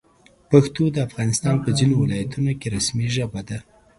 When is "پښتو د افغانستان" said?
0.51-1.55